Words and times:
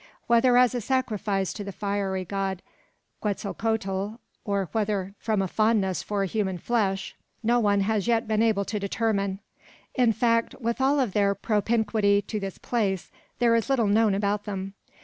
Whether 0.25 0.57
as 0.57 0.73
a 0.73 0.81
sacrifice 0.81 1.53
to 1.53 1.63
the 1.63 1.71
fiery 1.71 2.25
god 2.25 2.63
Quetzalcoatl, 3.21 4.15
or 4.43 4.67
whether 4.71 5.13
from 5.19 5.43
a 5.43 5.47
fondness 5.47 6.09
lor 6.09 6.25
human 6.25 6.57
flesh, 6.57 7.15
no 7.43 7.59
one 7.59 7.81
has 7.81 8.07
yet 8.07 8.27
been 8.27 8.41
able 8.41 8.65
to 8.65 8.79
determine. 8.79 9.41
In 9.93 10.11
fact, 10.11 10.55
with 10.59 10.81
all 10.81 11.05
their 11.05 11.35
propinquity 11.35 12.23
to 12.23 12.39
this 12.39 12.57
place, 12.57 13.11
there 13.37 13.53
is 13.53 13.69
little 13.69 13.85
known 13.85 14.15
about 14.15 14.45
them. 14.45 14.73